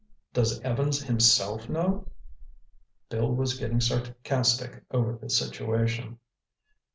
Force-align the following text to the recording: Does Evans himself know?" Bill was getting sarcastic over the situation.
Does 0.33 0.59
Evans 0.61 1.03
himself 1.03 1.69
know?" 1.69 2.07
Bill 3.09 3.31
was 3.35 3.59
getting 3.59 3.79
sarcastic 3.79 4.83
over 4.89 5.15
the 5.15 5.29
situation. 5.29 6.17